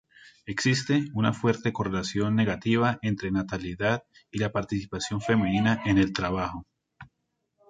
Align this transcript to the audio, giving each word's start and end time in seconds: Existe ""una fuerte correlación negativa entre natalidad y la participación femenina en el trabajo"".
Existe 0.47 1.05
""una 1.13 1.31
fuerte 1.31 1.71
correlación 1.71 2.35
negativa 2.35 2.97
entre 3.03 3.29
natalidad 3.29 4.03
y 4.31 4.39
la 4.39 4.51
participación 4.51 5.21
femenina 5.21 5.79
en 5.85 5.99
el 5.99 6.11
trabajo"". 6.11 6.65